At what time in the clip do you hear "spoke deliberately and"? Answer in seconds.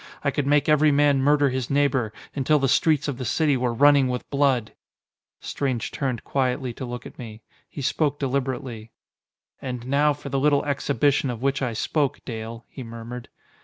7.83-9.85